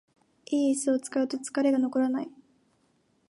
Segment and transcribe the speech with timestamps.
[0.51, 2.29] 良いイスを使うと疲れが残らない